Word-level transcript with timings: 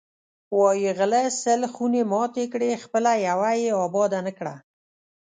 وایی 0.59 0.89
غله 0.97 1.23
سل 1.41 1.61
خونې 1.73 2.01
ماتې 2.11 2.45
کړې، 2.53 2.81
خپله 2.83 3.11
یوه 3.27 3.49
یې 3.61 3.71
اباده 3.85 4.19
نه 4.27 4.31
کړه. 4.37 4.55